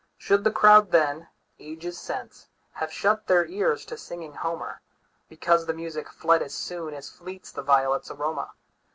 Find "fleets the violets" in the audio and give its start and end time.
7.15-8.09